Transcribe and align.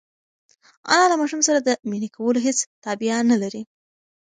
انا 0.93 1.05
له 1.11 1.15
ماشوم 1.21 1.41
سره 1.47 1.59
د 1.61 1.69
مینې 1.89 2.09
کولو 2.15 2.39
هېڅ 2.47 2.57
تابیا 2.85 3.17
نهلري. 3.29 3.63